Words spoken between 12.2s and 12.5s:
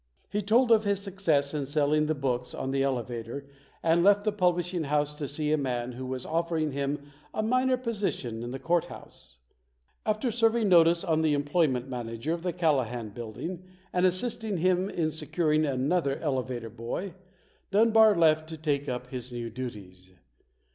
of